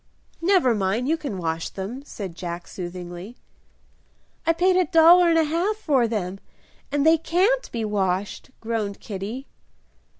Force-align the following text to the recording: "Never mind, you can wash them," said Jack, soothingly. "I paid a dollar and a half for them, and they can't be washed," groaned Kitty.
"Never 0.41 0.73
mind, 0.73 1.07
you 1.07 1.15
can 1.15 1.37
wash 1.37 1.69
them," 1.69 2.03
said 2.03 2.33
Jack, 2.33 2.65
soothingly. 2.67 3.37
"I 4.47 4.51
paid 4.53 4.75
a 4.75 4.85
dollar 4.85 5.29
and 5.29 5.37
a 5.37 5.43
half 5.43 5.75
for 5.75 6.07
them, 6.07 6.39
and 6.91 7.05
they 7.05 7.19
can't 7.19 7.71
be 7.71 7.85
washed," 7.85 8.49
groaned 8.61 8.99
Kitty. 8.99 9.45